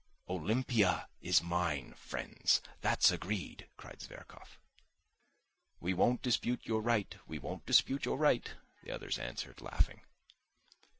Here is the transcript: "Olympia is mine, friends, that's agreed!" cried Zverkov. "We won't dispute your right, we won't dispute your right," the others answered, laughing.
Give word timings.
"Olympia 0.27 1.07
is 1.21 1.43
mine, 1.43 1.93
friends, 1.93 2.59
that's 2.81 3.11
agreed!" 3.11 3.69
cried 3.77 4.01
Zverkov. 4.01 4.57
"We 5.79 5.93
won't 5.93 6.23
dispute 6.23 6.65
your 6.65 6.81
right, 6.81 7.15
we 7.27 7.37
won't 7.37 7.67
dispute 7.67 8.05
your 8.05 8.17
right," 8.17 8.51
the 8.81 8.89
others 8.89 9.19
answered, 9.19 9.61
laughing. 9.61 10.01